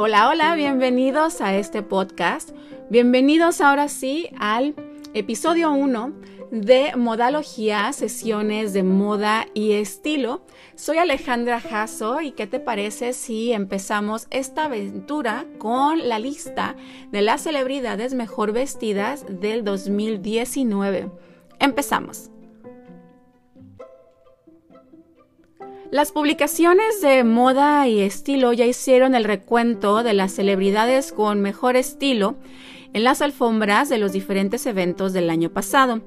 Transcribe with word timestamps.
Hola, 0.00 0.28
hola, 0.28 0.54
bienvenidos 0.54 1.40
a 1.40 1.56
este 1.56 1.82
podcast. 1.82 2.50
Bienvenidos 2.88 3.60
ahora 3.60 3.88
sí 3.88 4.28
al 4.38 4.76
episodio 5.12 5.72
1 5.72 6.12
de 6.52 6.94
Modalogía, 6.94 7.92
sesiones 7.92 8.72
de 8.72 8.84
moda 8.84 9.48
y 9.54 9.72
estilo. 9.72 10.46
Soy 10.76 10.98
Alejandra 10.98 11.58
Jasso 11.58 12.20
y 12.20 12.30
¿qué 12.30 12.46
te 12.46 12.60
parece 12.60 13.12
si 13.12 13.50
empezamos 13.50 14.28
esta 14.30 14.66
aventura 14.66 15.46
con 15.58 16.08
la 16.08 16.20
lista 16.20 16.76
de 17.10 17.20
las 17.20 17.40
celebridades 17.40 18.14
mejor 18.14 18.52
vestidas 18.52 19.26
del 19.28 19.64
2019? 19.64 21.10
Empezamos. 21.58 22.30
Las 25.90 26.12
publicaciones 26.12 27.00
de 27.00 27.24
moda 27.24 27.88
y 27.88 28.00
estilo 28.00 28.52
ya 28.52 28.66
hicieron 28.66 29.14
el 29.14 29.24
recuento 29.24 30.02
de 30.02 30.12
las 30.12 30.32
celebridades 30.32 31.12
con 31.12 31.40
mejor 31.40 31.76
estilo 31.76 32.36
en 32.92 33.04
las 33.04 33.22
alfombras 33.22 33.88
de 33.88 33.96
los 33.96 34.12
diferentes 34.12 34.66
eventos 34.66 35.14
del 35.14 35.30
año 35.30 35.48
pasado. 35.48 36.02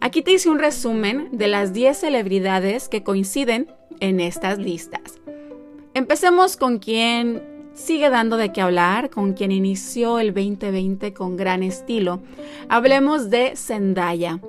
Aquí 0.00 0.22
te 0.22 0.32
hice 0.32 0.48
un 0.48 0.58
resumen 0.58 1.28
de 1.32 1.46
las 1.48 1.74
10 1.74 1.98
celebridades 1.98 2.88
que 2.88 3.02
coinciden 3.02 3.70
en 4.00 4.20
estas 4.20 4.58
listas. 4.58 5.20
Empecemos 5.92 6.56
con 6.56 6.78
quien 6.78 7.42
sigue 7.74 8.08
dando 8.08 8.38
de 8.38 8.50
qué 8.50 8.62
hablar, 8.62 9.10
con 9.10 9.34
quien 9.34 9.52
inició 9.52 10.20
el 10.20 10.32
2020 10.32 11.12
con 11.12 11.36
gran 11.36 11.62
estilo. 11.62 12.22
Hablemos 12.70 13.28
de 13.28 13.56
Zendaya. 13.56 14.40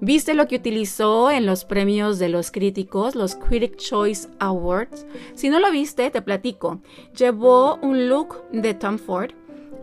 ¿Viste 0.00 0.34
lo 0.34 0.46
que 0.46 0.56
utilizó 0.56 1.30
en 1.30 1.46
los 1.46 1.64
premios 1.64 2.18
de 2.18 2.28
los 2.28 2.50
críticos, 2.50 3.14
los 3.14 3.34
Critic 3.34 3.76
Choice 3.76 4.28
Awards? 4.38 5.06
Si 5.34 5.48
no 5.48 5.58
lo 5.58 5.70
viste, 5.70 6.10
te 6.10 6.22
platico. 6.22 6.80
Llevó 7.16 7.76
un 7.76 8.08
look 8.08 8.42
de 8.52 8.74
Tom 8.74 8.98
Ford, 8.98 9.30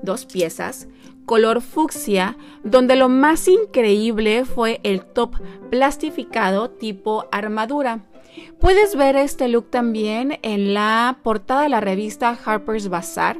dos 0.03 0.25
piezas, 0.25 0.87
color 1.25 1.61
fucsia, 1.61 2.37
donde 2.63 2.95
lo 2.95 3.09
más 3.09 3.47
increíble 3.47 4.45
fue 4.45 4.79
el 4.83 5.03
top 5.03 5.35
plastificado 5.71 6.69
tipo 6.69 7.25
armadura. 7.31 8.01
Puedes 8.59 8.95
ver 8.95 9.15
este 9.15 9.47
look 9.47 9.69
también 9.69 10.39
en 10.41 10.73
la 10.73 11.19
portada 11.23 11.63
de 11.63 11.69
la 11.69 11.81
revista 11.81 12.37
Harper's 12.45 12.87
Bazaar, 12.87 13.39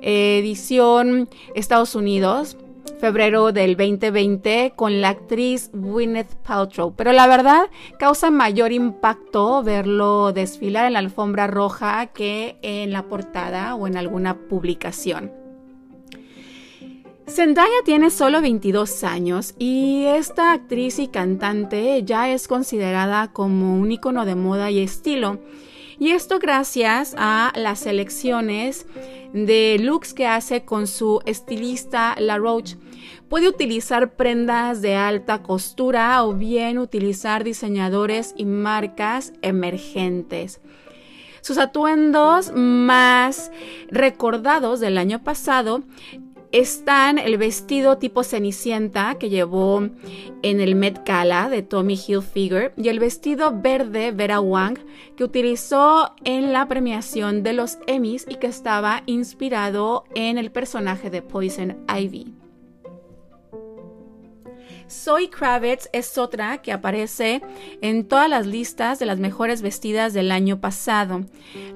edición 0.00 1.28
Estados 1.54 1.94
Unidos, 1.94 2.56
febrero 2.98 3.52
del 3.52 3.76
2020 3.76 4.72
con 4.76 5.00
la 5.00 5.10
actriz 5.10 5.70
Gwyneth 5.72 6.34
Paltrow, 6.46 6.94
pero 6.94 7.12
la 7.12 7.26
verdad 7.26 7.66
causa 7.98 8.30
mayor 8.30 8.72
impacto 8.72 9.62
verlo 9.62 10.32
desfilar 10.32 10.86
en 10.86 10.94
la 10.94 10.98
alfombra 11.00 11.46
roja 11.46 12.06
que 12.06 12.56
en 12.62 12.92
la 12.92 13.04
portada 13.04 13.74
o 13.74 13.86
en 13.86 13.96
alguna 13.96 14.34
publicación. 14.48 15.32
Zendaya 17.26 17.72
tiene 17.84 18.10
solo 18.10 18.42
22 18.42 19.02
años 19.02 19.54
y 19.58 20.04
esta 20.04 20.52
actriz 20.52 20.98
y 20.98 21.08
cantante 21.08 22.02
ya 22.04 22.30
es 22.30 22.46
considerada 22.48 23.32
como 23.32 23.78
un 23.78 23.90
icono 23.90 24.26
de 24.26 24.34
moda 24.34 24.70
y 24.70 24.80
estilo. 24.80 25.38
Y 25.98 26.10
esto 26.10 26.38
gracias 26.38 27.14
a 27.16 27.52
las 27.54 27.86
elecciones 27.86 28.86
de 29.32 29.78
looks 29.80 30.14
que 30.14 30.26
hace 30.26 30.64
con 30.64 30.86
su 30.86 31.20
estilista 31.26 32.14
La 32.18 32.38
Roche. 32.38 32.76
Puede 33.28 33.48
utilizar 33.48 34.14
prendas 34.14 34.82
de 34.82 34.96
alta 34.96 35.42
costura 35.42 36.22
o 36.24 36.34
bien 36.34 36.78
utilizar 36.78 37.44
diseñadores 37.44 38.34
y 38.36 38.44
marcas 38.44 39.32
emergentes. 39.42 40.60
Sus 41.40 41.58
atuendos 41.58 42.52
más 42.54 43.52
recordados 43.90 44.80
del 44.80 44.96
año 44.96 45.22
pasado 45.22 45.82
están 46.54 47.18
el 47.18 47.36
vestido 47.36 47.98
tipo 47.98 48.22
cenicienta 48.22 49.16
que 49.18 49.28
llevó 49.28 49.88
en 50.42 50.60
el 50.60 50.76
Met 50.76 51.04
Gala 51.04 51.48
de 51.48 51.62
Tommy 51.62 51.96
Hilfiger 51.96 52.72
y 52.76 52.90
el 52.90 53.00
vestido 53.00 53.60
verde 53.60 54.12
Vera 54.12 54.38
Wang 54.40 54.78
que 55.16 55.24
utilizó 55.24 56.14
en 56.22 56.52
la 56.52 56.68
premiación 56.68 57.42
de 57.42 57.54
los 57.54 57.78
Emmys 57.88 58.24
y 58.28 58.36
que 58.36 58.46
estaba 58.46 59.02
inspirado 59.06 60.04
en 60.14 60.38
el 60.38 60.52
personaje 60.52 61.10
de 61.10 61.22
Poison 61.22 61.76
Ivy. 61.88 62.43
Zoe 64.94 65.28
Kravitz 65.28 65.88
es 65.92 66.16
otra 66.18 66.62
que 66.62 66.72
aparece 66.72 67.42
en 67.82 68.06
todas 68.06 68.30
las 68.30 68.46
listas 68.46 69.00
de 69.00 69.06
las 69.06 69.18
mejores 69.18 69.60
vestidas 69.60 70.14
del 70.14 70.30
año 70.30 70.60
pasado. 70.60 71.24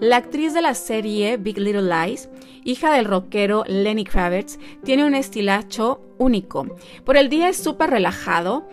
La 0.01 0.19
actriz 0.19 0.55
de 0.55 0.63
la 0.63 0.75
serie 0.75 1.37
Big 1.37 1.59
Little 1.59 1.83
Lies, 1.83 2.29
hija 2.65 2.93
del 2.93 3.07
rockero 3.07 3.65
Lenny 3.67 4.05
Kravitz, 4.05 4.59
tiene 4.85 5.05
un 5.05 5.17
estilacho 5.17 6.01
único. 6.17 6.77
Por 7.05 7.17
el 7.17 7.29
día 7.29 7.49
es 7.49 7.57
súper 7.57 7.91
relajado, 7.91 8.69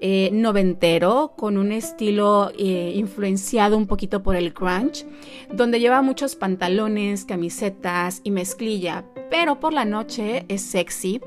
eh, 0.00 0.30
noventero, 0.32 1.34
con 1.36 1.56
un 1.56 1.72
estilo 1.72 2.50
eh, 2.58 2.92
influenciado 2.96 3.76
un 3.76 3.86
poquito 3.86 4.22
por 4.22 4.36
el 4.36 4.52
grunge, 4.52 5.06
donde 5.52 5.80
lleva 5.80 6.02
muchos 6.02 6.36
pantalones, 6.36 7.24
camisetas 7.24 8.20
y 8.24 8.30
mezclilla, 8.30 9.04
pero 9.30 9.60
por 9.60 9.72
la 9.72 9.84
noche 9.84 10.44
es 10.48 10.62
sexy, 10.62 11.20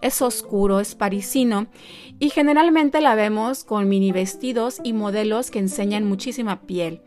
es 0.00 0.22
oscuro, 0.22 0.80
es 0.80 0.94
parisino 0.94 1.66
y 2.18 2.30
generalmente 2.30 3.00
la 3.00 3.14
vemos 3.14 3.64
con 3.64 3.88
mini 3.88 4.12
vestidos 4.12 4.80
y 4.84 4.92
modelos 4.92 5.50
que 5.50 5.58
enseñan 5.58 6.04
muchísima 6.06 6.62
piel. 6.62 7.02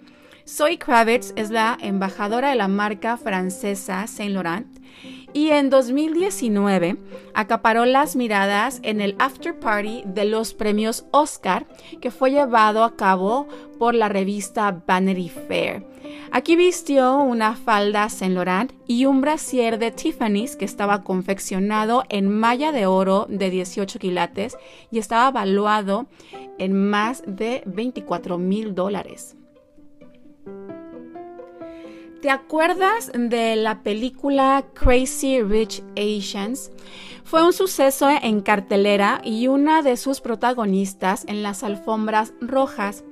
Zoe 0.47 0.78
Kravitz 0.78 1.31
es 1.38 1.51
la 1.51 1.78
embajadora 1.81 2.50
de 2.50 2.56
la 2.56 2.67
marca 2.67 3.16
francesa 3.16 4.07
Saint 4.07 4.33
Laurent 4.33 4.72
y 5.33 5.49
en 5.49 5.69
2019 5.69 6.97
acaparó 7.33 7.85
las 7.85 8.15
miradas 8.15 8.79
en 8.83 9.01
el 9.01 9.15
after 9.19 9.59
party 9.59 10.03
de 10.05 10.25
los 10.25 10.53
premios 10.53 11.05
Oscar 11.11 11.65
que 12.01 12.11
fue 12.11 12.31
llevado 12.31 12.83
a 12.83 12.95
cabo 12.95 13.47
por 13.79 13.95
la 13.95 14.09
revista 14.09 14.83
Vanity 14.85 15.29
Fair. 15.29 15.83
Aquí 16.31 16.55
vistió 16.55 17.17
una 17.17 17.55
falda 17.55 18.09
Saint 18.09 18.35
Laurent 18.35 18.71
y 18.87 19.05
un 19.05 19.21
brasier 19.21 19.79
de 19.79 19.91
Tiffany's 19.91 20.55
que 20.55 20.65
estaba 20.65 21.03
confeccionado 21.03 22.03
en 22.09 22.29
malla 22.29 22.71
de 22.71 22.85
oro 22.85 23.25
de 23.29 23.49
18 23.49 23.99
quilates 23.99 24.57
y 24.91 24.99
estaba 24.99 25.31
valuado 25.31 26.07
en 26.57 26.89
más 26.89 27.23
de 27.25 27.63
24 27.65 28.37
mil 28.37 28.75
dólares. 28.75 29.35
¿Te 32.23 32.29
acuerdas 32.29 33.11
de 33.13 33.57
la 33.57 33.84
película 33.84 34.63
Crazy 34.75 35.41
Rich 35.41 35.84
Asians? 35.97 36.72
Fue 37.25 37.45
un 37.45 37.51
suceso 37.51 38.07
en 38.09 38.39
cartelera 38.39 39.19
y 39.25 39.47
una 39.47 39.81
de 39.81 39.97
sus 39.97 40.22
protagonistas 40.22 41.25
en 41.28 41.44
las 41.44 41.63
alfombras 41.66 42.33
rojas. 42.39 43.03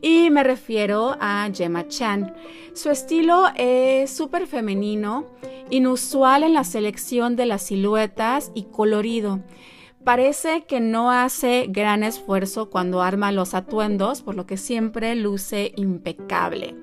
Y 0.00 0.30
me 0.30 0.42
refiero 0.44 1.14
a 1.20 1.46
Gemma 1.52 1.88
Chan. 1.88 2.34
Su 2.72 2.88
estilo 2.88 3.48
es 3.54 4.10
súper 4.10 4.46
femenino, 4.46 5.26
inusual 5.68 6.42
en 6.42 6.54
la 6.54 6.64
selección 6.64 7.36
de 7.36 7.44
las 7.44 7.64
siluetas 7.64 8.50
y 8.54 8.62
colorido. 8.62 9.40
Parece 10.04 10.64
que 10.64 10.80
no 10.80 11.10
hace 11.10 11.66
gran 11.68 12.02
esfuerzo 12.02 12.70
cuando 12.70 13.02
arma 13.02 13.30
los 13.30 13.52
atuendos, 13.52 14.22
por 14.22 14.36
lo 14.36 14.46
que 14.46 14.56
siempre 14.56 15.14
luce 15.16 15.72
impecable. 15.76 16.74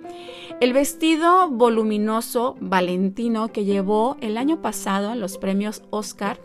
El 0.61 0.73
vestido 0.73 1.49
voluminoso 1.49 2.55
valentino 2.59 3.51
que 3.51 3.65
llevó 3.65 4.15
el 4.21 4.37
año 4.37 4.61
pasado 4.61 5.11
en 5.11 5.19
los 5.19 5.39
premios 5.39 5.81
Oscar, 5.89 6.39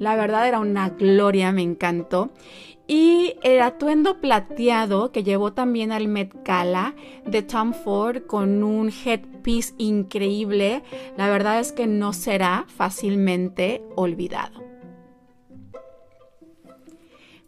la 0.00 0.16
verdad 0.16 0.48
era 0.48 0.58
una 0.58 0.88
gloria, 0.88 1.52
me 1.52 1.62
encantó. 1.62 2.32
Y 2.88 3.34
el 3.44 3.62
atuendo 3.62 4.20
plateado 4.20 5.12
que 5.12 5.22
llevó 5.22 5.52
también 5.52 5.92
al 5.92 6.08
Met 6.08 6.32
Gala 6.44 6.96
de 7.24 7.42
Tom 7.42 7.72
Ford 7.72 8.22
con 8.26 8.64
un 8.64 8.88
headpiece 8.90 9.74
increíble, 9.78 10.82
la 11.16 11.30
verdad 11.30 11.60
es 11.60 11.70
que 11.70 11.86
no 11.86 12.12
será 12.12 12.64
fácilmente 12.66 13.84
olvidado. 13.94 14.71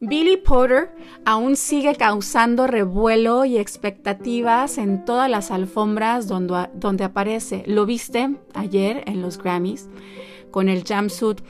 Billy 0.07 0.37
Porter 0.37 0.91
aún 1.25 1.57
sigue 1.57 1.95
causando 1.95 2.67
revuelo 2.67 3.45
y 3.45 3.59
expectativas 3.59 4.79
en 4.79 5.05
todas 5.05 5.31
las 5.31 5.51
alfombras 5.51 6.29
donde, 6.29 6.69
donde, 6.75 7.05
aparece. 7.05 7.63
Lo 7.67 7.87
viste 7.87 8.37
ayer 8.55 9.03
en 9.07 9.23
los 9.23 9.39
Grammys 9.39 9.89
con 10.51 10.69
el 10.69 10.85
jumpsuit 10.87 11.41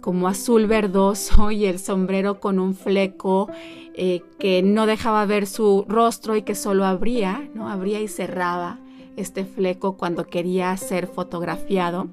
como 0.00 0.28
azul 0.28 0.66
verdoso 0.66 1.50
y 1.50 1.66
el 1.66 1.78
sombrero 1.78 2.40
con 2.40 2.58
un 2.58 2.74
fleco 2.74 3.48
eh, 3.94 4.22
que 4.38 4.62
no 4.62 4.86
dejaba 4.86 5.24
ver 5.26 5.46
su 5.46 5.84
rostro 5.88 6.36
y 6.36 6.42
que 6.42 6.54
solo 6.54 6.84
abría, 6.84 7.48
¿no? 7.54 7.68
Abría 7.68 8.00
y 8.00 8.08
cerraba 8.08 8.78
este 9.16 9.44
fleco 9.44 9.96
cuando 9.96 10.26
quería 10.26 10.76
ser 10.76 11.06
fotografiado. 11.06 12.08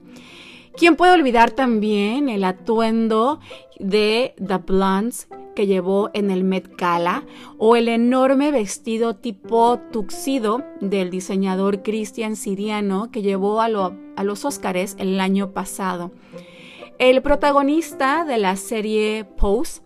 ¿Quién 0.75 0.95
puede 0.95 1.13
olvidar 1.13 1.51
también 1.51 2.29
el 2.29 2.43
atuendo 2.43 3.39
de 3.79 4.35
The 4.37 4.57
Blondes 4.57 5.27
que 5.57 5.65
llevó 5.65 6.11
en 6.13 6.29
el 6.29 6.43
Met 6.43 6.77
Gala 6.77 7.23
o 7.57 7.75
el 7.75 7.87
enorme 7.87 8.51
vestido 8.51 9.15
tipo 9.15 9.79
tuxido 9.91 10.63
del 10.81 11.09
diseñador 11.09 11.81
Christian 11.81 12.35
Siriano 12.35 13.09
que 13.09 13.23
llevó 13.23 13.59
a, 13.59 13.65
a 13.65 14.23
los 14.23 14.45
Óscares 14.45 14.95
el 14.99 15.19
año 15.19 15.53
pasado? 15.53 16.11
El 16.99 17.23
protagonista 17.23 18.23
de 18.23 18.37
la 18.37 18.55
serie 18.55 19.25
Pose 19.35 19.81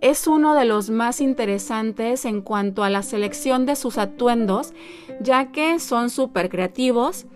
es 0.00 0.28
uno 0.28 0.54
de 0.54 0.66
los 0.66 0.88
más 0.88 1.20
interesantes 1.20 2.24
en 2.24 2.40
cuanto 2.40 2.84
a 2.84 2.88
la 2.88 3.02
selección 3.02 3.66
de 3.66 3.74
sus 3.74 3.98
atuendos, 3.98 4.72
ya 5.20 5.50
que 5.50 5.80
son 5.80 6.10
súper 6.10 6.48
creativos, 6.48 7.26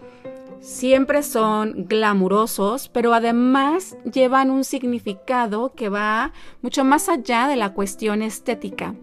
siempre 0.63 1.23
son 1.23 1.87
glamurosos, 1.89 2.89
pero 2.89 3.13
además 3.13 3.97
llevan 4.11 4.51
un 4.51 4.65
significado 4.65 5.75
que 5.75 5.89
va 5.89 6.33
mucho 6.63 6.85
más 6.85 7.09
allá 7.09 7.49
de 7.49 7.57
la 7.57 7.75
cuestión 7.75 8.23
estética. 8.23 8.95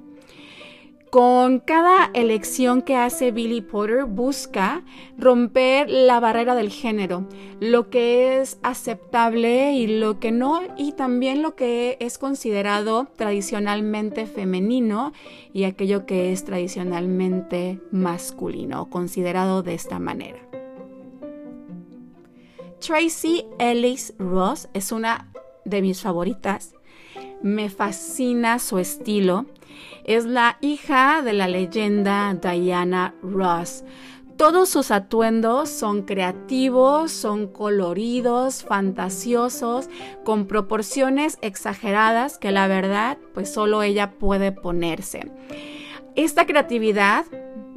Con 1.10 1.60
cada 1.60 2.12
elección 2.14 2.84
que 2.84 2.96
hace 2.96 3.32
Billy 3.32 3.62
Porter 3.62 4.06
busca 4.06 4.84
romper 5.18 5.90
la 5.90 6.20
barrera 6.20 6.54
del 6.54 6.70
género, 6.70 7.28
lo 7.60 7.90
que 7.90 8.40
es 8.40 8.60
aceptable 8.62 9.74
y 9.74 9.88
lo 9.88 10.20
que 10.20 10.32
no, 10.32 10.62
y 10.78 10.92
también 10.92 11.42
lo 11.42 11.56
que 11.56 11.98
es 12.00 12.20
considerado 12.20 13.08
tradicionalmente 13.16 14.28
femenino 14.28 15.12
y 15.52 15.64
aquello 15.64 16.06
que 16.06 16.32
es 16.32 16.46
tradicionalmente 16.46 17.80
masculino, 17.92 18.88
considerado 18.92 19.64
de 19.64 19.74
esta 19.74 19.98
manera. 19.98 20.49
Tracy 22.80 23.46
Ellis 23.60 24.14
Ross 24.18 24.70
es 24.74 24.92
una 24.92 25.28
de 25.66 25.82
mis 25.82 26.02
favoritas. 26.02 26.74
Me 27.42 27.70
fascina 27.70 28.60
su 28.60 28.80
estilo. 28.80 29.46
Es 30.06 30.26
la 30.26 30.58
hija 30.62 31.22
de 31.22 31.34
la 31.34 31.48
leyenda 31.48 32.34
Diana 32.34 33.14
Ross. 33.22 33.84
Todos 34.38 34.70
sus 34.70 34.92
atuendos 34.92 35.70
son 35.70 36.04
creativos, 36.04 37.12
son 37.12 37.48
coloridos, 37.48 38.64
fantasiosos, 38.64 39.90
con 40.24 40.48
proporciones 40.48 41.38
exageradas 41.42 42.38
que 42.38 42.52
la 42.52 42.68
verdad 42.68 43.18
pues 43.34 43.54
solo 43.54 43.84
ella 43.84 44.12
puede 44.12 44.54
ponerse. 44.54 45.30
Esta 46.16 46.46
creatividad 46.46 47.26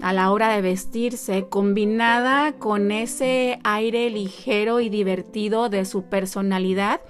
a 0.02 0.12
la 0.12 0.32
hora 0.32 0.48
de 0.48 0.62
vestirse, 0.62 1.46
combinada 1.48 2.52
con 2.54 2.90
ese 2.90 3.60
aire 3.62 4.10
ligero 4.10 4.80
y 4.80 4.88
divertido 4.88 5.68
de 5.68 5.84
su 5.84 6.04
personalidad, 6.04 7.00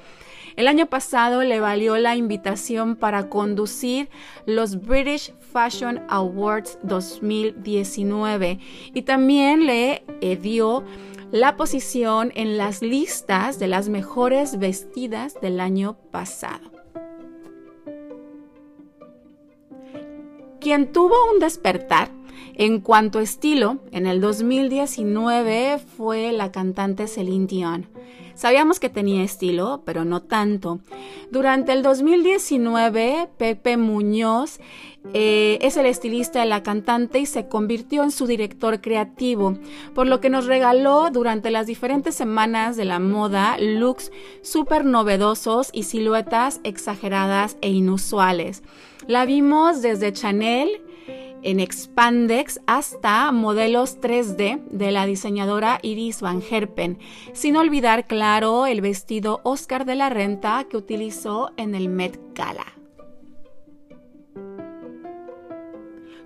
el 0.56 0.68
año 0.68 0.86
pasado 0.86 1.42
le 1.42 1.60
valió 1.60 1.96
la 1.96 2.16
invitación 2.16 2.96
para 2.96 3.30
conducir 3.30 4.10
los 4.44 4.84
British 4.84 5.32
Fashion 5.52 6.02
Awards 6.08 6.78
2019 6.82 8.58
y 8.92 9.02
también 9.02 9.64
le 9.64 10.04
eh, 10.20 10.36
dio 10.36 10.84
la 11.30 11.56
posición 11.56 12.32
en 12.34 12.58
las 12.58 12.82
listas 12.82 13.58
de 13.58 13.68
las 13.68 13.88
mejores 13.88 14.58
vestidas 14.58 15.40
del 15.40 15.60
año 15.60 15.96
pasado. 16.10 16.71
Quien 20.62 20.92
tuvo 20.92 21.16
un 21.32 21.40
despertar 21.40 22.12
en 22.54 22.78
cuanto 22.78 23.18
a 23.18 23.22
estilo, 23.22 23.80
en 23.90 24.06
el 24.06 24.20
2019 24.20 25.80
fue 25.96 26.30
la 26.30 26.52
cantante 26.52 27.08
Celine 27.08 27.48
Dion. 27.48 27.88
Sabíamos 28.36 28.78
que 28.78 28.88
tenía 28.88 29.24
estilo, 29.24 29.82
pero 29.84 30.04
no 30.04 30.22
tanto. 30.22 30.78
Durante 31.32 31.72
el 31.72 31.82
2019, 31.82 33.28
Pepe 33.36 33.76
Muñoz 33.76 34.60
eh, 35.12 35.58
es 35.62 35.76
el 35.76 35.86
estilista 35.86 36.38
de 36.38 36.46
la 36.46 36.62
cantante 36.62 37.18
y 37.18 37.26
se 37.26 37.48
convirtió 37.48 38.04
en 38.04 38.12
su 38.12 38.28
director 38.28 38.80
creativo, 38.80 39.58
por 39.96 40.06
lo 40.06 40.20
que 40.20 40.30
nos 40.30 40.46
regaló 40.46 41.10
durante 41.10 41.50
las 41.50 41.66
diferentes 41.66 42.14
semanas 42.14 42.76
de 42.76 42.84
la 42.84 43.00
moda 43.00 43.56
looks 43.58 44.12
súper 44.42 44.84
novedosos 44.84 45.70
y 45.72 45.82
siluetas 45.82 46.60
exageradas 46.62 47.56
e 47.62 47.70
inusuales. 47.70 48.62
La 49.08 49.24
vimos 49.24 49.82
desde 49.82 50.12
Chanel, 50.12 50.80
en 51.42 51.58
expandex 51.58 52.60
hasta 52.66 53.32
modelos 53.32 54.00
3D 54.00 54.62
de 54.70 54.92
la 54.92 55.06
diseñadora 55.06 55.80
Iris 55.82 56.20
Van 56.20 56.40
Herpen, 56.48 56.98
sin 57.32 57.56
olvidar, 57.56 58.06
claro, 58.06 58.66
el 58.66 58.80
vestido 58.80 59.40
Oscar 59.42 59.84
de 59.84 59.96
la 59.96 60.08
Renta 60.08 60.64
que 60.70 60.76
utilizó 60.76 61.50
en 61.56 61.74
el 61.74 61.88
Met 61.88 62.18
Gala. 62.34 62.66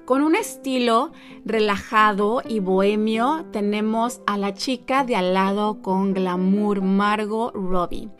Con 0.04 0.22
un 0.22 0.36
estilo 0.36 1.12
relajado 1.44 2.42
y 2.46 2.60
bohemio 2.60 3.46
tenemos 3.52 4.20
a 4.26 4.36
la 4.36 4.54
chica 4.54 5.02
de 5.02 5.16
al 5.16 5.34
lado 5.34 5.80
con 5.82 6.12
glamour 6.12 6.82
Margot 6.82 7.52
Robbie. 7.54 8.10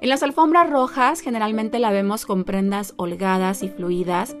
En 0.00 0.08
las 0.08 0.22
alfombras 0.22 0.68
rojas 0.68 1.20
generalmente 1.20 1.78
la 1.78 1.90
vemos 1.90 2.26
con 2.26 2.44
prendas 2.44 2.94
holgadas 2.96 3.62
y 3.62 3.68
fluidas, 3.68 4.36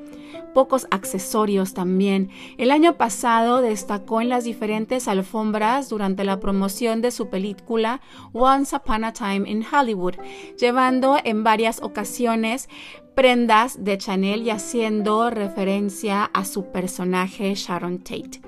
pocos 0.54 0.86
accesorios 0.90 1.74
también. 1.74 2.30
El 2.56 2.70
año 2.70 2.96
pasado 2.96 3.60
destacó 3.60 4.20
en 4.20 4.28
las 4.28 4.44
diferentes 4.44 5.08
alfombras 5.08 5.88
durante 5.88 6.24
la 6.24 6.40
promoción 6.40 7.02
de 7.02 7.10
su 7.10 7.28
película 7.28 8.00
Once 8.32 8.74
Upon 8.74 9.04
a 9.04 9.12
Time 9.12 9.48
in 9.50 9.64
Hollywood, 9.70 10.14
llevando 10.58 11.18
en 11.24 11.44
varias 11.44 11.82
ocasiones 11.82 12.68
prendas 13.14 13.82
de 13.82 13.96
Chanel 13.98 14.42
y 14.42 14.50
haciendo 14.50 15.30
referencia 15.30 16.24
a 16.24 16.44
su 16.44 16.70
personaje 16.70 17.54
Sharon 17.54 17.98
Tate. 17.98 18.40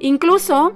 Incluso 0.00 0.74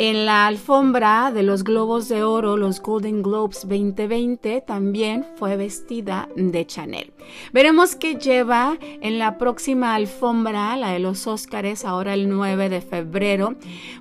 en 0.00 0.26
la 0.26 0.46
alfombra 0.46 1.32
de 1.32 1.42
los 1.42 1.64
Globos 1.64 2.08
de 2.08 2.22
Oro, 2.22 2.56
los 2.56 2.80
Golden 2.80 3.20
Globes 3.20 3.62
2020, 3.62 4.60
también 4.60 5.26
fue 5.34 5.56
vestida 5.56 6.28
de 6.36 6.64
Chanel. 6.64 7.12
Veremos 7.52 7.96
qué 7.96 8.14
lleva 8.14 8.78
en 8.80 9.18
la 9.18 9.38
próxima 9.38 9.96
alfombra, 9.96 10.76
la 10.76 10.92
de 10.92 11.00
los 11.00 11.26
Oscars, 11.26 11.84
ahora 11.84 12.14
el 12.14 12.28
9 12.28 12.68
de 12.68 12.80
febrero, 12.80 13.56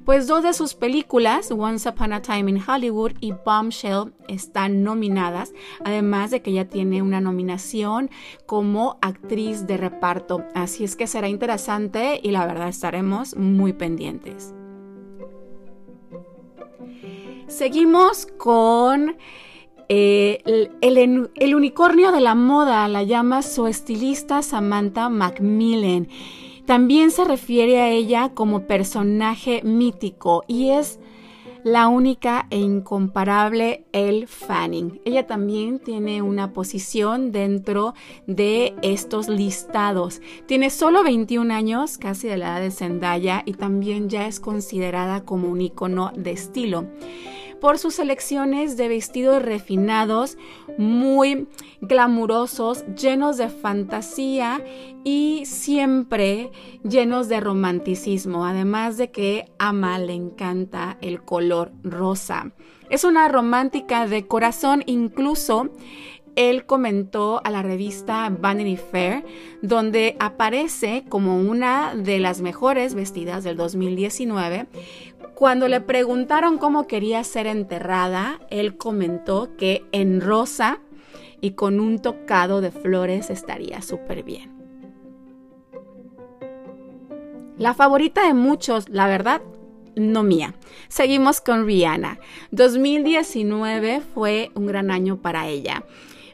pues 0.05 0.27
dos 0.27 0.44
de 0.44 0.53
sus 0.53 0.75
películas, 0.75 1.49
Once 1.49 1.89
Upon 1.89 2.13
a 2.13 2.21
Time 2.21 2.51
in 2.51 2.61
Hollywood 2.61 3.13
y 3.19 3.31
Bombshell, 3.31 4.13
están 4.27 4.83
nominadas, 4.83 5.51
además 5.83 6.29
de 6.29 6.44
que 6.44 6.51
ella 6.51 6.69
tiene 6.69 7.01
una 7.01 7.21
nominación 7.21 8.11
como 8.45 8.99
actriz 9.01 9.65
de 9.65 9.77
reparto. 9.77 10.44
Así 10.53 10.83
es 10.83 10.95
que 10.95 11.07
será 11.07 11.27
interesante 11.27 12.19
y 12.21 12.29
la 12.29 12.45
verdad 12.45 12.67
estaremos 12.67 13.35
muy 13.35 13.73
pendientes. 13.73 14.53
Seguimos 17.47 18.25
con 18.25 19.16
eh, 19.90 20.69
el, 20.81 21.56
unicornio 21.56 22.11
de 22.11 22.19
la 22.19 22.35
moda, 22.35 22.87
la 22.87 23.04
llama 23.04 23.42
su 23.42 23.68
estilista 23.68 24.42
Samantha 24.42 25.09
Macmillan. 25.09 26.09
También 26.66 27.11
se 27.11 27.23
refiere 27.23 27.80
a 27.80 27.90
ella 27.90 28.31
como 28.33 28.68
personaje 28.68 29.61
mítico 29.63 30.44
y 30.47 30.71
es 30.71 30.99
la 31.68 31.90
única 31.90 32.47
e 32.50 32.59
incomparable 32.59 33.83
Elle 33.92 34.26
Fanning. 34.26 35.02
Ella 35.04 35.28
también 35.28 35.80
tiene 35.80 36.21
una 36.21 36.54
posición 36.54 37.33
dentro 37.33 37.94
de 38.26 38.74
estos 38.81 39.28
listados. 39.28 40.21
Tiene 40.45 40.69
solo 40.69 41.04
21 41.04 41.54
años, 41.54 41.97
casi 41.97 42.30
de 42.30 42.38
la 42.38 42.54
edad 42.54 42.62
de 42.62 42.71
Zendaya, 42.71 43.44
y 43.45 43.52
también 43.52 44.07
ya 44.07 44.28
es 44.28 44.40
considerada 44.40 45.26
como 45.26 45.50
un 45.50 45.59
icono 45.59 46.14
de 46.16 46.31
estilo 46.31 46.86
por 47.59 47.78
sus 47.78 47.95
selecciones 47.95 48.78
de 48.78 48.87
vestidos 48.87 49.42
refinados, 49.42 50.37
muy 50.78 51.47
glamurosos, 51.81 52.85
llenos 52.95 53.37
de 53.37 53.49
fantasía 53.49 54.64
y 55.04 55.44
siempre 55.45 56.52
llenos 56.83 57.30
de 57.30 57.40
romanticismo, 57.40 58.45
además 58.45 58.97
de 58.97 59.11
que 59.11 59.52
ama, 59.59 59.99
le 59.99 60.14
encanta 60.14 60.97
el 61.02 61.23
color 61.23 61.71
rosa. 61.83 62.52
Es 62.90 63.04
una 63.04 63.28
romántica 63.28 64.07
de 64.07 64.28
corazón, 64.28 64.83
incluso 64.85 65.71
él 66.37 66.68
comentó 66.68 67.42
a 67.44 67.49
la 67.49 67.64
revista 67.64 68.30
Vanity 68.30 68.78
Fair, 68.78 69.26
donde 69.64 70.16
aparece 70.19 71.04
como 71.09 71.40
una 71.40 71.95
de 71.95 72.19
las 72.19 72.42
mejores 72.42 72.94
vestidas 72.94 73.44
del 73.44 73.57
2019, 73.57 74.68
cuando 75.37 75.67
le 75.67 75.81
preguntaron 75.81 76.57
cómo 76.57 76.87
quería 76.87 77.23
ser 77.23 77.45
enterrada, 77.45 78.39
él 78.49 78.75
comentó 78.75 79.56
que 79.56 79.85
en 79.91 80.19
rosa 80.19 80.79
y 81.41 81.51
con 81.51 81.79
un 81.79 81.99
tocado 81.99 82.59
de 82.59 82.71
flores 82.71 83.29
estaría 83.29 83.83
súper 83.83 84.23
bien. 84.23 84.51
La 87.56 87.75
favorita 87.75 88.25
de 88.25 88.33
muchos, 88.33 88.89
la 88.89 89.06
verdad, 89.06 89.44
no 89.95 90.23
mía. 90.23 90.56
Seguimos 90.87 91.39
con 91.39 91.67
Rihanna. 91.67 92.17
2019 92.49 94.01
fue 94.15 94.49
un 94.56 94.65
gran 94.65 94.89
año 94.89 95.21
para 95.21 95.47
ella. 95.47 95.83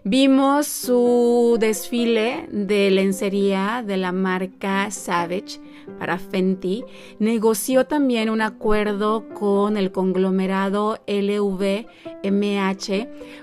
Vimos 0.05 0.67
su 0.67 1.57
desfile 1.59 2.47
de 2.49 2.89
lencería 2.89 3.83
de 3.85 3.97
la 3.97 4.13
marca 4.13 4.89
Savage 4.91 5.59
para 5.99 6.17
Fenty. 6.17 6.83
Negoció 7.19 7.85
también 7.85 8.29
un 8.29 8.41
acuerdo 8.41 9.27
con 9.29 9.77
el 9.77 9.91
conglomerado 9.91 10.99
LVMH 11.07 11.87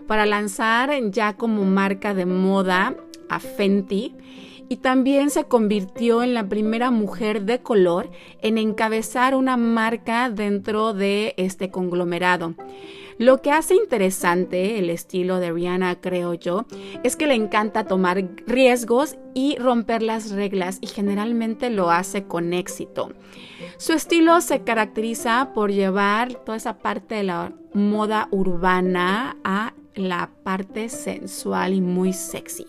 para 0.07 0.27
lanzar 0.27 0.91
ya 1.11 1.37
como 1.37 1.65
marca 1.65 2.15
de 2.15 2.27
moda 2.27 2.97
a 3.29 3.39
Fenty 3.39 4.15
y 4.71 4.77
también 4.77 5.31
se 5.31 5.45
convirtió 5.45 6.23
en 6.23 6.33
la 6.33 6.49
primera 6.49 6.93
mujer 6.93 7.43
de 7.43 7.59
color 7.59 8.09
en 8.41 8.57
encabezar 8.57 9.35
una 9.35 9.57
marca 9.57 10.31
dentro 10.31 10.95
de 10.95 11.35
este 11.37 11.73
conglomerado. 11.73 12.55
Lo 13.19 13.43
que 13.43 13.51
hace 13.51 13.75
interesante 13.75 14.79
el 14.79 14.89
estilo 14.89 15.41
de 15.41 15.51
Rihanna, 15.53 16.01
creo 16.01 16.35
yo, 16.35 16.67
es 17.03 17.17
que 17.17 17.27
le 17.27 17.35
encanta 17.35 17.85
tomar 17.85 18.25
riesgos 18.47 19.17
y 19.35 19.57
romper 19.57 20.03
las 20.03 20.31
reglas 20.31 20.79
y 20.81 20.87
generalmente 20.87 21.69
lo 21.69 21.91
hace 21.91 22.23
con 22.23 22.53
éxito. 22.53 23.11
Su 23.77 23.93
estilo 23.93 24.41
se 24.41 24.63
caracteriza 24.63 25.51
por 25.53 25.73
llevar 25.73 26.33
toda 26.45 26.57
esa 26.57 26.79
parte 26.79 27.17
de 27.17 27.25
la 27.25 27.53
moda 27.75 28.29
urbana 28.31 29.37
a 29.43 29.75
la 29.97 30.31
parte 30.45 30.89
sensual 30.89 31.75
y 31.75 31.81
muy 31.81 32.13
sexy. 32.13 32.67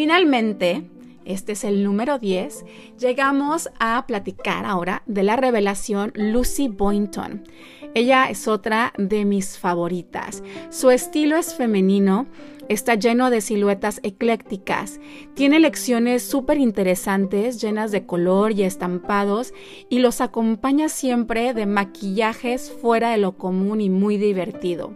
Finalmente, 0.00 0.88
este 1.26 1.52
es 1.52 1.62
el 1.62 1.84
número 1.84 2.18
10, 2.18 2.64
llegamos 2.98 3.68
a 3.78 4.06
platicar 4.06 4.64
ahora 4.64 5.02
de 5.04 5.22
la 5.22 5.36
revelación 5.36 6.10
Lucy 6.14 6.68
Boynton. 6.68 7.44
Ella 7.92 8.30
es 8.30 8.48
otra 8.48 8.94
de 8.96 9.26
mis 9.26 9.58
favoritas. 9.58 10.42
Su 10.70 10.88
estilo 10.88 11.36
es 11.36 11.54
femenino, 11.54 12.26
está 12.70 12.94
lleno 12.94 13.28
de 13.28 13.42
siluetas 13.42 14.00
eclécticas, 14.02 15.00
tiene 15.34 15.60
lecciones 15.60 16.22
súper 16.22 16.56
interesantes 16.56 17.60
llenas 17.60 17.92
de 17.92 18.06
color 18.06 18.52
y 18.52 18.62
estampados 18.62 19.52
y 19.90 19.98
los 19.98 20.22
acompaña 20.22 20.88
siempre 20.88 21.52
de 21.52 21.66
maquillajes 21.66 22.72
fuera 22.72 23.10
de 23.10 23.18
lo 23.18 23.36
común 23.36 23.82
y 23.82 23.90
muy 23.90 24.16
divertido. 24.16 24.94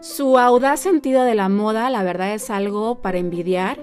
Su 0.00 0.38
audaz 0.38 0.80
sentido 0.80 1.24
de 1.24 1.34
la 1.34 1.50
moda, 1.50 1.90
la 1.90 2.02
verdad, 2.02 2.32
es 2.32 2.48
algo 2.48 3.02
para 3.02 3.18
envidiar, 3.18 3.78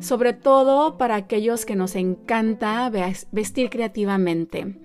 sobre 0.00 0.34
todo 0.34 0.98
para 0.98 1.16
aquellos 1.16 1.64
que 1.64 1.76
nos 1.76 1.96
encanta 1.96 2.90
vestir 3.30 3.70
creativamente. 3.70 4.76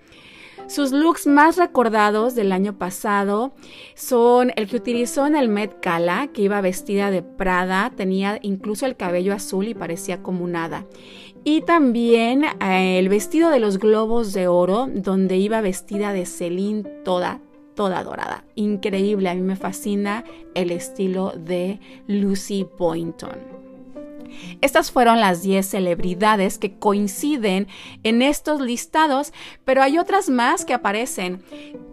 Sus 0.68 0.92
looks 0.92 1.28
más 1.28 1.58
recordados 1.58 2.36
del 2.36 2.52
año 2.52 2.78
pasado 2.78 3.54
son 3.96 4.52
el 4.56 4.68
que 4.68 4.78
utilizó 4.78 5.26
en 5.26 5.36
el 5.36 5.50
Met 5.50 5.82
Gala, 5.82 6.28
que 6.34 6.42
iba 6.44 6.60
vestida 6.62 7.12
de 7.12 7.22
Prada, 7.22 7.92
tenía 7.96 8.40
incluso 8.42 8.86
el 8.86 8.96
cabello 8.96 9.34
azul 9.34 9.68
y 9.68 9.74
parecía 9.74 10.24
como 10.24 10.44
un. 10.44 10.58
Y 11.44 11.62
también 11.62 12.44
eh, 12.62 13.00
el 13.00 13.08
vestido 13.08 13.50
de 13.50 13.60
los 13.60 13.78
globos 13.78 14.34
de 14.34 14.48
oro, 14.48 14.90
donde 14.94 15.38
iba 15.38 15.62
vestida 15.62 16.12
de 16.12 16.26
Celine 16.26 16.84
toda, 17.06 17.40
toda 17.78 18.04
dorada. 18.04 18.44
Increíble, 18.56 19.30
a 19.30 19.36
mí 19.36 19.42
me 19.42 19.56
fascina 19.56 20.26
el 20.56 20.72
estilo 20.72 21.32
de 21.38 21.80
Lucy 22.08 22.68
Boynton. 22.78 23.38
Estas 24.62 24.92
fueron 24.92 25.20
las 25.20 25.42
10 25.42 25.66
celebridades 25.66 26.58
que 26.58 26.78
coinciden 26.78 27.68
en 28.04 28.22
estos 28.22 28.60
listados, 28.60 29.32
pero 29.64 29.82
hay 29.82 29.98
otras 29.98 30.30
más 30.30 30.66
que 30.66 30.74
aparecen 30.74 31.42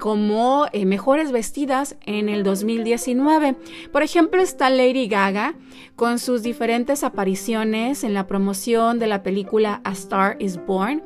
como 0.01 0.67
eh, 0.73 0.87
mejores 0.87 1.33
vestidas 1.33 1.97
en 2.07 2.29
el 2.29 2.43
2019. 2.43 3.55
Por 3.93 4.03
ejemplo, 4.03 4.43
está 4.43 4.71
Lady 4.71 5.07
Gaga 5.07 5.55
con 5.97 6.19
sus 6.19 6.43
diferentes 6.43 7.05
apariciones 7.05 8.05
en 8.05 8.15
la 8.15 8.27
promoción 8.27 8.99
de 8.99 9.07
la 9.07 9.23
película 9.23 9.81
A 9.85 9.93
Star 9.93 10.37
is 10.41 10.59
Born. 10.67 11.03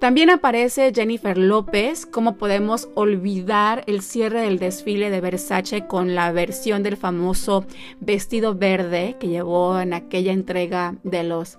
También 0.00 0.30
aparece 0.30 0.92
Jennifer 0.94 1.36
López. 1.36 2.06
¿Cómo 2.06 2.36
podemos 2.36 2.88
olvidar 2.94 3.84
el 3.86 4.00
cierre 4.00 4.40
del 4.40 4.58
desfile 4.58 5.10
de 5.10 5.20
Versace 5.20 5.86
con 5.86 6.14
la 6.14 6.32
versión 6.32 6.82
del 6.82 6.96
famoso 6.96 7.66
vestido 8.00 8.54
verde 8.54 9.16
que 9.20 9.28
llevó 9.28 9.78
en 9.78 9.92
aquella 9.92 10.32
entrega 10.32 10.94
de 11.02 11.22
los 11.22 11.58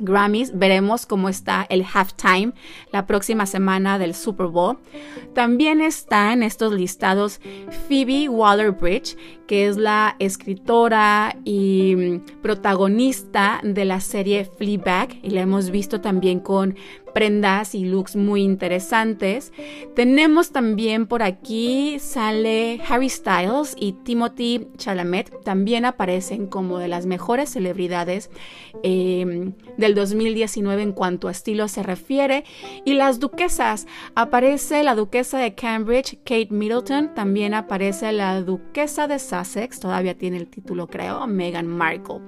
Grammys. 0.00 0.56
Veremos 0.56 1.06
cómo 1.06 1.28
está 1.28 1.66
el 1.68 1.84
halftime 1.84 2.52
la 2.92 3.06
próxima 3.06 3.46
semana 3.46 3.98
del 3.98 4.14
Super 4.14 4.46
Bowl. 4.46 4.78
También 5.34 5.80
está 5.80 6.32
en 6.32 6.42
estos 6.42 6.72
listados 6.72 7.40
Phoebe 7.88 8.28
Waller-Bridge, 8.28 9.16
que 9.48 9.66
es 9.66 9.76
la 9.78 10.14
escritora 10.20 11.34
y 11.44 11.96
mm, 11.96 12.40
protagonista 12.42 13.60
de 13.64 13.84
la 13.84 14.00
serie 14.00 14.44
Fleabag 14.44 15.16
y 15.22 15.30
la 15.30 15.40
hemos 15.40 15.70
visto 15.70 16.00
también 16.00 16.38
con 16.38 16.76
prendas 17.18 17.74
y 17.74 17.84
looks 17.84 18.14
muy 18.14 18.42
interesantes. 18.42 19.52
Tenemos 19.96 20.52
también 20.52 21.06
por 21.06 21.22
aquí 21.22 21.98
sale 21.98 22.80
Harry 22.88 23.08
Styles 23.08 23.74
y 23.76 23.92
Timothy 24.04 24.68
Chalamet, 24.76 25.42
también 25.42 25.84
aparecen 25.84 26.46
como 26.46 26.78
de 26.78 26.86
las 26.86 27.06
mejores 27.06 27.50
celebridades 27.50 28.30
em, 28.82 29.54
del 29.76 29.94
2019 29.94 30.82
en 30.82 30.92
cuanto 30.92 31.26
a 31.26 31.32
estilo 31.32 31.66
se 31.66 31.82
refiere. 31.82 32.44
Y 32.84 32.94
las 32.94 33.18
duquesas, 33.18 33.86
aparece 34.14 34.82
la 34.84 34.94
duquesa 34.94 35.38
de 35.38 35.54
Cambridge, 35.54 36.18
Kate 36.24 36.48
Middleton, 36.50 37.14
también 37.14 37.54
aparece 37.54 38.12
la 38.12 38.40
duquesa 38.42 39.08
de 39.08 39.18
Sussex, 39.44 39.80
todavía 39.80 40.16
tiene 40.16 40.36
el 40.36 40.48
título 40.48 40.86
creo, 40.86 41.26
Meghan 41.26 41.66
Markle. 41.66 42.20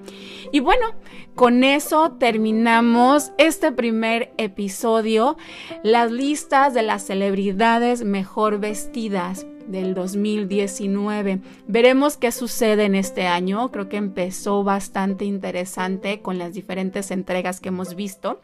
Y 0.52 0.61
bueno, 0.61 0.95
con 1.35 1.64
eso 1.64 2.12
terminamos 2.12 3.33
este 3.38 3.73
primer 3.73 4.33
episodio 4.37 5.37
las 5.83 6.11
listas 6.11 6.75
de 6.75 6.83
las 6.83 7.02
celebridades 7.02 8.05
mejor 8.05 8.59
vestidas 8.59 9.47
del 9.67 9.95
2019. 9.95 11.40
Veremos 11.67 12.17
qué 12.17 12.33
sucede 12.33 12.85
en 12.85 12.95
este 12.95 13.26
año. 13.26 13.71
Creo 13.71 13.88
que 13.88 13.97
empezó 13.97 14.64
bastante 14.64 15.25
interesante 15.25 16.21
con 16.21 16.38
las 16.38 16.55
diferentes 16.55 17.11
entregas 17.11 17.61
que 17.61 17.69
hemos 17.69 17.95
visto. 17.95 18.40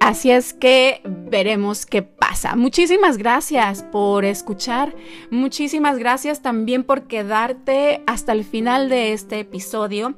Así 0.00 0.30
es 0.30 0.52
que 0.52 1.00
veremos 1.04 1.86
qué 1.86 2.02
pasa. 2.02 2.54
Muchísimas 2.54 3.16
gracias 3.16 3.82
por 3.82 4.24
escuchar. 4.24 4.94
Muchísimas 5.30 5.98
gracias 5.98 6.42
también 6.42 6.84
por 6.84 7.08
quedarte 7.08 8.04
hasta 8.06 8.30
el 8.32 8.44
final 8.44 8.88
de 8.88 9.12
este 9.12 9.40
episodio. 9.40 10.14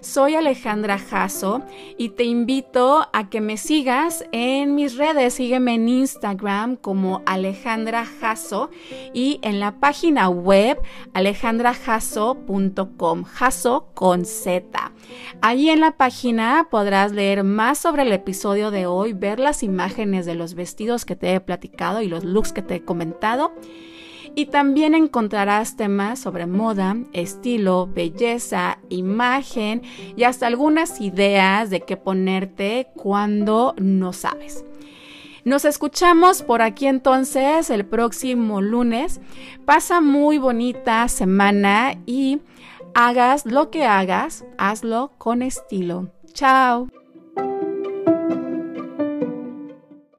Soy 0.00 0.34
Alejandra 0.34 0.98
Jasso 0.98 1.62
y 1.96 2.08
te 2.10 2.24
invito 2.24 3.06
a 3.12 3.28
que 3.28 3.40
me 3.40 3.58
sigas 3.58 4.24
en 4.32 4.74
mis 4.74 4.96
redes. 4.96 5.34
Sígueme 5.34 5.74
en 5.74 5.88
Instagram 5.88 6.74
como 6.76 7.22
Alejandra 7.26 8.06
Jasso 8.06 8.70
y 9.12 9.38
en 9.42 9.60
la 9.60 9.78
página 9.78 10.28
web 10.28 10.80
alejandrajasso.com. 11.14 13.24
Jasso 13.24 13.88
con 13.94 14.24
Z. 14.24 14.92
Allí 15.42 15.70
en 15.70 15.80
la 15.80 15.96
página 15.96 16.68
podrás 16.70 17.12
leer 17.12 17.44
más 17.44 17.78
sobre 17.78 18.02
el 18.02 18.12
episodio 18.12 18.70
de 18.70 18.86
hoy 18.86 19.12
ver 19.18 19.38
las 19.38 19.62
imágenes 19.62 20.26
de 20.26 20.34
los 20.34 20.54
vestidos 20.54 21.04
que 21.04 21.16
te 21.16 21.34
he 21.34 21.40
platicado 21.40 22.02
y 22.02 22.08
los 22.08 22.24
looks 22.24 22.52
que 22.52 22.62
te 22.62 22.76
he 22.76 22.84
comentado. 22.84 23.52
Y 24.34 24.46
también 24.46 24.94
encontrarás 24.94 25.76
temas 25.76 26.20
sobre 26.20 26.46
moda, 26.46 26.96
estilo, 27.12 27.88
belleza, 27.92 28.78
imagen 28.88 29.82
y 30.16 30.24
hasta 30.24 30.46
algunas 30.46 31.00
ideas 31.00 31.70
de 31.70 31.80
qué 31.80 31.96
ponerte 31.96 32.88
cuando 32.94 33.74
no 33.78 34.12
sabes. 34.12 34.64
Nos 35.44 35.64
escuchamos 35.64 36.42
por 36.42 36.60
aquí 36.60 36.86
entonces 36.86 37.70
el 37.70 37.86
próximo 37.86 38.60
lunes. 38.60 39.20
Pasa 39.64 40.00
muy 40.00 40.36
bonita 40.36 41.08
semana 41.08 41.94
y 42.06 42.40
hagas 42.94 43.46
lo 43.46 43.70
que 43.70 43.86
hagas, 43.86 44.44
hazlo 44.58 45.12
con 45.16 45.42
estilo. 45.42 46.10
Chao. 46.34 46.88